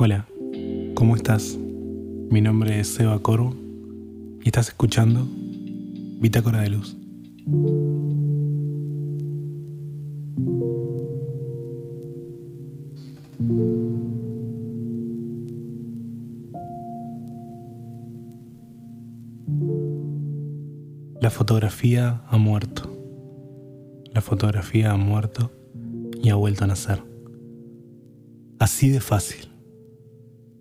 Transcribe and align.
Hola, 0.00 0.28
¿cómo 0.94 1.16
estás? 1.16 1.58
Mi 2.30 2.40
nombre 2.40 2.78
es 2.78 2.86
Seba 2.86 3.18
Corvo 3.18 3.56
y 4.44 4.46
estás 4.46 4.68
escuchando 4.68 5.26
Bitácora 6.20 6.60
de 6.60 6.70
Luz. 6.70 6.96
La 21.20 21.30
fotografía 21.30 22.22
ha 22.28 22.36
muerto. 22.36 22.88
La 24.14 24.20
fotografía 24.20 24.92
ha 24.92 24.96
muerto 24.96 25.50
y 26.22 26.28
ha 26.28 26.36
vuelto 26.36 26.62
a 26.62 26.68
nacer. 26.68 27.02
Así 28.60 28.90
de 28.90 29.00
fácil. 29.00 29.57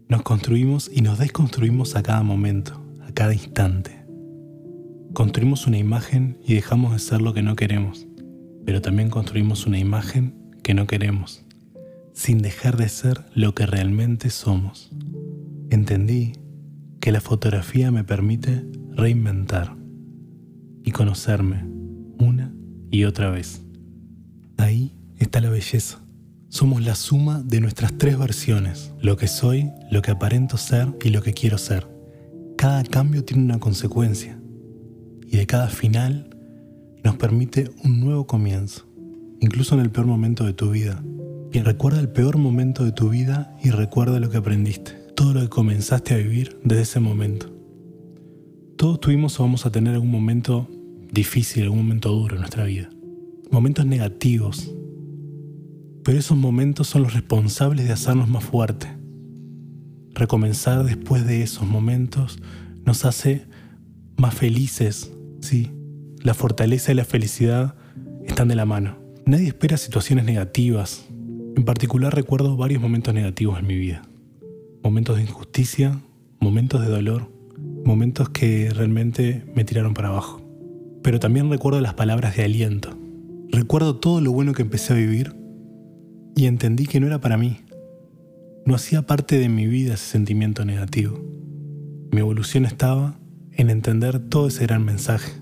Nos 0.09 0.21
construimos 0.21 0.89
y 0.93 1.01
nos 1.01 1.19
desconstruimos 1.19 1.97
a 1.97 2.03
cada 2.03 2.23
momento, 2.23 2.81
a 3.05 3.11
cada 3.11 3.33
instante. 3.33 4.05
Construimos 5.11 5.67
una 5.67 5.79
imagen 5.79 6.37
y 6.47 6.53
dejamos 6.53 6.93
de 6.93 6.99
ser 6.99 7.21
lo 7.21 7.33
que 7.33 7.41
no 7.41 7.57
queremos, 7.57 8.07
pero 8.65 8.81
también 8.81 9.09
construimos 9.09 9.67
una 9.67 9.79
imagen 9.79 10.33
que 10.63 10.73
no 10.73 10.87
queremos, 10.87 11.43
sin 12.13 12.41
dejar 12.41 12.77
de 12.77 12.87
ser 12.87 13.25
lo 13.35 13.53
que 13.53 13.65
realmente 13.65 14.29
somos. 14.29 14.91
Entendí 15.71 16.33
que 17.01 17.11
la 17.11 17.19
fotografía 17.19 17.91
me 17.91 18.05
permite 18.05 18.65
reinventar 18.91 19.75
y 20.85 20.91
conocerme 20.91 21.65
una 22.17 22.53
y 22.89 23.03
otra 23.03 23.29
vez. 23.29 23.61
Ahí 24.57 24.95
está 25.17 25.41
la 25.41 25.49
belleza. 25.49 26.06
Somos 26.49 26.81
la 26.81 26.95
suma 26.95 27.43
de 27.43 27.59
nuestras 27.59 27.97
tres 27.97 28.17
versiones, 28.17 28.93
lo 29.01 29.17
que 29.17 29.27
soy, 29.27 29.69
lo 29.91 30.01
que 30.01 30.11
aparento 30.11 30.55
ser 30.55 30.87
y 31.03 31.09
lo 31.09 31.21
que 31.21 31.33
quiero 31.33 31.57
ser. 31.57 31.87
Cada 32.57 32.83
cambio 32.85 33.25
tiene 33.25 33.43
una 33.43 33.59
consecuencia 33.59 34.39
y 35.27 35.35
de 35.35 35.45
cada 35.45 35.67
final 35.67 36.37
nos 37.03 37.17
permite 37.17 37.69
un 37.83 37.99
nuevo 37.99 38.27
comienzo, 38.27 38.87
incluso 39.41 39.75
en 39.75 39.81
el 39.81 39.91
peor 39.91 40.07
momento 40.07 40.45
de 40.45 40.53
tu 40.53 40.71
vida. 40.71 41.03
Y 41.51 41.59
recuerda 41.59 41.99
el 41.99 42.09
peor 42.09 42.37
momento 42.37 42.85
de 42.85 42.93
tu 42.93 43.09
vida 43.09 43.53
y 43.61 43.71
recuerda 43.71 44.19
lo 44.21 44.29
que 44.29 44.37
aprendiste, 44.37 44.93
todo 45.15 45.33
lo 45.33 45.41
que 45.41 45.49
comenzaste 45.49 46.13
a 46.13 46.17
vivir 46.17 46.59
desde 46.63 46.83
ese 46.83 46.99
momento. 47.01 47.53
Todos 48.77 49.01
tuvimos 49.01 49.37
o 49.39 49.43
vamos 49.43 49.65
a 49.65 49.71
tener 49.71 49.95
algún 49.95 50.11
momento 50.11 50.69
difícil, 51.11 51.63
algún 51.63 51.79
momento 51.79 52.09
duro 52.09 52.35
en 52.35 52.41
nuestra 52.41 52.63
vida. 52.63 52.89
Momentos 53.51 53.85
negativos. 53.85 54.71
Pero 56.07 56.19
esos 56.19 56.37
momentos 56.37 56.87
son 56.87 57.03
los 57.03 57.13
responsables 57.13 57.85
de 57.85 57.91
hacernos 57.91 58.29
más 58.29 58.45
fuertes. 58.45 58.89
Recomenzar 60.13 60.85
después 60.85 61.27
de 61.27 61.43
esos 61.43 61.67
momentos 61.67 62.39
nos 62.85 63.03
hace 63.03 63.45
más 64.15 64.33
felices. 64.33 65.11
Sí, 65.41 65.73
la 66.23 66.33
fortaleza 66.33 66.93
y 66.93 66.95
la 66.95 67.03
felicidad 67.03 67.75
están 68.25 68.47
de 68.47 68.55
la 68.55 68.65
mano. 68.65 68.97
Nadie 69.25 69.47
espera 69.47 69.75
situaciones 69.75 70.23
negativas. 70.23 71.03
En 71.57 71.65
particular 71.65 72.15
recuerdo 72.15 72.55
varios 72.55 72.81
momentos 72.81 73.13
negativos 73.13 73.59
en 73.59 73.67
mi 73.67 73.75
vida. 73.77 74.01
Momentos 74.81 75.17
de 75.17 75.23
injusticia, 75.23 75.99
momentos 76.39 76.79
de 76.79 76.87
dolor, 76.87 77.29
momentos 77.83 78.29
que 78.29 78.69
realmente 78.73 79.43
me 79.53 79.65
tiraron 79.65 79.93
para 79.93 80.07
abajo 80.07 80.41
pero 81.03 81.21
también 81.21 81.49
recuerdo 81.49 81.79
las 81.79 81.93
palabras 81.93 82.35
de 82.35 82.43
aliento. 82.43 82.97
Recuerdo 83.49 83.95
todo 83.95 84.19
lo 84.19 84.33
bueno 84.33 84.51
que 84.51 84.61
empecé 84.61 84.91
a 84.91 84.97
vivir 84.97 85.33
y 86.37 86.45
entendí 86.45 86.85
que 86.85 86.99
no 86.99 87.07
era 87.07 87.19
para 87.19 87.35
mí. 87.35 87.57
No 88.65 88.75
hacía 88.75 89.01
parte 89.01 89.39
de 89.39 89.49
mi 89.49 89.65
vida 89.65 89.95
ese 89.95 90.05
sentimiento 90.05 90.63
negativo. 90.63 91.19
Mi 92.11 92.19
evolución 92.19 92.65
estaba 92.65 93.19
en 93.51 93.71
entender 93.71 94.19
todo 94.19 94.47
ese 94.47 94.67
gran 94.67 94.85
mensaje. 94.85 95.33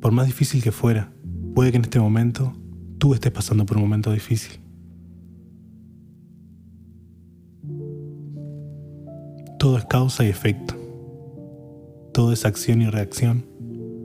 Por 0.00 0.12
más 0.12 0.26
difícil 0.26 0.62
que 0.62 0.70
fuera, 0.70 1.12
puede 1.54 1.72
que 1.72 1.78
en 1.78 1.84
este 1.84 1.98
momento 1.98 2.54
tú 2.98 3.14
estés 3.14 3.32
pasando 3.32 3.66
por 3.66 3.76
un 3.78 3.82
momento 3.82 4.12
difícil. 4.12 4.60
Todo 9.58 9.76
es 9.76 9.84
causa 9.86 10.24
y 10.24 10.28
efecto. 10.28 10.76
Todo 12.14 12.32
es 12.32 12.44
acción 12.44 12.80
y 12.80 12.88
reacción 12.88 13.52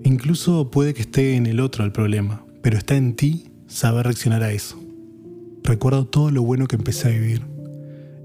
Incluso 0.04 0.72
puede 0.72 0.94
que 0.94 1.02
esté 1.02 1.36
en 1.36 1.46
el 1.48 1.60
otro 1.60 1.84
el 1.84 1.92
problema, 1.92 2.46
pero 2.64 2.78
está 2.78 2.96
en 2.96 3.16
ti 3.16 3.52
saber 3.68 4.06
reaccionar 4.06 4.42
a 4.42 4.54
eso. 4.54 4.87
Recuerdo 5.68 6.08
todo 6.08 6.32
lo 6.32 6.44
bueno 6.44 6.66
que 6.66 6.78
empecé 6.78 7.10
a 7.10 7.12
vivir. 7.12 7.46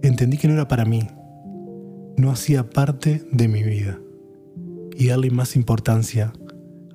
Entendí 0.00 0.38
que 0.38 0.46
no 0.46 0.54
era 0.54 0.68
para 0.68 0.84
mí. 0.84 1.08
No 2.16 2.30
hacía 2.30 2.70
parte 2.70 3.24
de 3.32 3.48
mi 3.48 3.64
vida. 3.64 3.98
Y 4.96 5.08
darle 5.08 5.30
más 5.30 5.56
importancia 5.56 6.32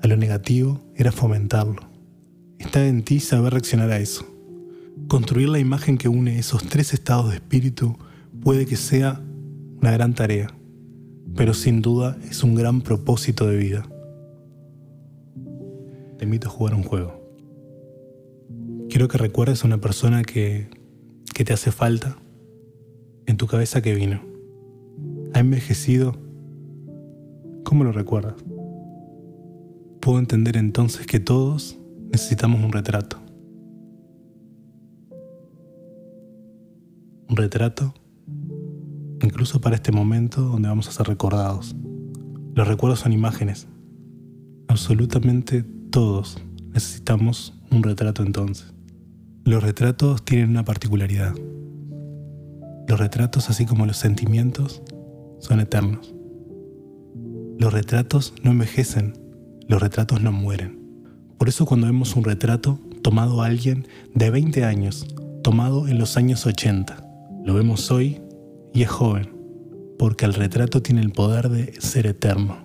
a 0.02 0.08
lo 0.08 0.16
negativo 0.16 0.80
era 0.96 1.12
fomentarlo. 1.12 1.82
Está 2.60 2.88
en 2.88 3.04
ti 3.04 3.20
saber 3.20 3.52
reaccionar 3.52 3.92
a 3.92 4.00
eso. 4.00 4.26
Construir 5.10 5.50
la 5.50 5.60
imagen 5.60 5.98
que 5.98 6.08
une 6.08 6.40
esos 6.40 6.64
tres 6.64 6.94
estados 6.94 7.30
de 7.30 7.36
espíritu 7.36 7.98
puede 8.42 8.66
que 8.66 8.78
sea 8.78 9.22
una 9.82 9.92
gran 9.92 10.16
tarea, 10.16 10.48
pero 11.36 11.54
sin 11.54 11.82
duda 11.82 12.18
es 12.32 12.42
un 12.42 12.56
gran 12.56 12.80
propósito 12.80 13.48
de 13.48 13.58
vida 13.58 13.86
te 16.18 16.26
invito 16.26 16.48
a 16.48 16.52
jugar 16.52 16.74
un 16.74 16.84
juego. 16.84 17.27
Quiero 18.98 19.10
que 19.10 19.20
recuerdes 19.20 19.64
a 19.64 19.68
una 19.68 19.78
persona 19.78 20.24
que, 20.24 20.72
que 21.36 21.46
te 21.46 21.54
hace 21.54 21.72
falta 21.72 22.18
en 23.28 23.38
tu 23.38 23.46
cabeza 23.46 23.80
que 23.80 23.94
vino. 23.94 24.22
Ha 25.36 25.40
envejecido. 25.40 26.16
¿Cómo 27.64 27.84
lo 27.84 27.92
recuerdas? 27.92 28.34
Puedo 30.02 30.18
entender 30.18 30.58
entonces 30.58 31.06
que 31.06 31.20
todos 31.20 31.78
necesitamos 32.12 32.64
un 32.64 32.72
retrato. 32.72 33.20
Un 37.30 37.36
retrato 37.36 37.94
incluso 39.22 39.62
para 39.62 39.76
este 39.76 39.92
momento 39.92 40.42
donde 40.42 40.70
vamos 40.70 40.88
a 40.88 40.92
ser 40.92 41.06
recordados. 41.06 41.76
Los 42.56 42.68
recuerdos 42.68 43.02
son 43.02 43.14
imágenes. 43.14 43.68
Absolutamente 44.68 45.62
todos 45.92 46.40
necesitamos 46.74 47.54
un 47.70 47.84
retrato 47.84 48.24
entonces. 48.24 48.74
Los 49.48 49.64
retratos 49.64 50.26
tienen 50.26 50.50
una 50.50 50.66
particularidad. 50.66 51.34
Los 52.86 53.00
retratos, 53.00 53.50
así 53.50 53.66
como 53.66 53.86
los 53.86 53.96
sentimientos, 53.96 54.82
son 55.40 55.62
eternos. 55.62 56.14
Los 57.58 57.72
retratos 57.72 58.34
no 58.44 58.52
envejecen, 58.52 59.14
los 59.70 59.82
retratos 59.82 60.22
no 60.22 60.34
mueren. 60.34 60.78
Por 61.38 61.48
eso 61.48 61.66
cuando 61.66 61.88
vemos 61.88 62.18
un 62.18 62.26
retrato 62.26 62.82
tomado 63.02 63.42
a 63.42 63.46
alguien 63.46 63.88
de 64.14 64.32
20 64.32 64.66
años, 64.66 65.08
tomado 65.44 65.88
en 65.88 65.98
los 65.98 66.18
años 66.18 66.46
80, 66.46 67.10
lo 67.46 67.54
vemos 67.54 67.90
hoy 67.90 68.20
y 68.74 68.82
es 68.82 68.90
joven, 68.90 69.34
porque 69.98 70.26
el 70.26 70.34
retrato 70.34 70.82
tiene 70.82 71.00
el 71.00 71.12
poder 71.12 71.48
de 71.48 71.80
ser 71.80 72.06
eterno. 72.06 72.58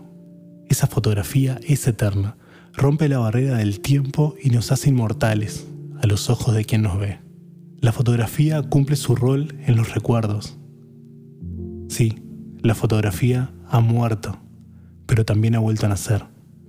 Esa 0.69 0.89
fotografía 0.89 1.61
es 1.63 1.87
eterna, 1.87 2.37
rompe 2.73 3.09
la 3.09 3.21
barrera 3.21 3.59
del 3.59 3.79
tiempo 3.79 4.35
y 4.43 4.51
nos 4.51 4.73
hace 4.73 4.89
inmortales 4.89 5.69
a 6.03 6.07
los 6.07 6.29
ojos 6.29 6.55
de 6.55 6.65
quien 6.65 6.83
nos 6.83 6.99
ve. 6.99 7.21
La 7.81 7.93
fotografía 7.93 8.63
cumple 8.63 8.97
su 8.97 9.15
rol 9.17 9.57
en 9.67 9.77
los 9.77 9.95
recuerdos. 9.95 10.59
Sí, 11.89 12.23
la 12.61 12.75
fotografía 12.75 13.53
ha 13.69 13.81
muerto, 13.81 14.37
pero 15.07 15.25
también 15.25 15.55
ha 15.55 15.61
vuelto 15.61 15.87
a 15.87 15.89
nacer. 15.89 16.25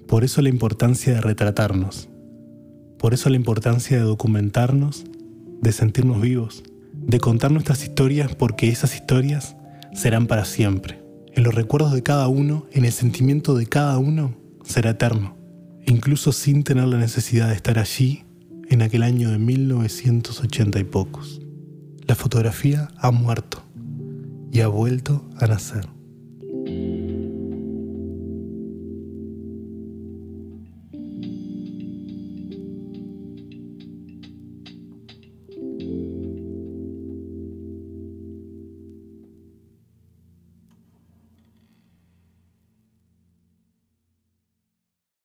Por 0.07 0.23
eso 0.23 0.41
la 0.41 0.49
importancia 0.49 1.13
de 1.13 1.21
retratarnos. 1.21 2.09
Por 2.99 3.13
eso 3.13 3.29
la 3.29 3.35
importancia 3.35 3.97
de 3.97 4.03
documentarnos, 4.03 5.03
de 5.61 5.71
sentirnos 5.71 6.21
vivos, 6.21 6.63
de 6.93 7.19
contar 7.19 7.51
nuestras 7.51 7.83
historias 7.83 8.35
porque 8.35 8.69
esas 8.69 8.95
historias 8.95 9.55
serán 9.93 10.27
para 10.27 10.45
siempre. 10.45 11.03
En 11.33 11.43
los 11.43 11.55
recuerdos 11.55 11.93
de 11.93 12.03
cada 12.03 12.27
uno, 12.27 12.67
en 12.71 12.85
el 12.85 12.91
sentimiento 12.91 13.55
de 13.55 13.65
cada 13.65 13.97
uno, 13.97 14.35
será 14.63 14.91
eterno 14.91 15.43
incluso 15.85 16.31
sin 16.31 16.63
tener 16.63 16.87
la 16.87 16.97
necesidad 16.97 17.49
de 17.49 17.55
estar 17.55 17.79
allí 17.79 18.23
en 18.73 18.81
aquel 18.81 19.03
año 19.03 19.29
de 19.29 19.37
1980 19.37 20.79
y 20.79 20.83
pocos. 20.83 21.39
La 22.07 22.15
fotografía 22.15 22.89
ha 22.97 23.11
muerto 23.11 23.61
y 24.51 24.61
ha 24.61 24.67
vuelto 24.67 25.29
a 25.37 25.45
nacer. 25.45 25.87